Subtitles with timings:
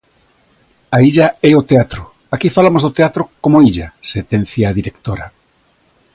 [0.95, 2.01] "A illa é o teatro,
[2.33, 5.25] aquí falamos do teatro como illa", sentencia a directora.